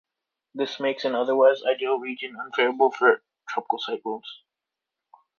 [0.55, 4.41] This makes an otherwise ideal region unfavorable for tropical cyclones.